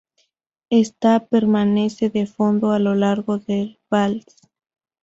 Ésta 0.71 1.27
permanece 1.27 2.09
de 2.09 2.25
fondo 2.25 2.71
a 2.71 2.79
lo 2.79 2.95
largo 2.95 3.37
del 3.37 3.77
vals. 3.87 4.25